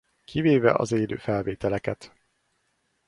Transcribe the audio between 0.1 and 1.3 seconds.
Kivéve az élő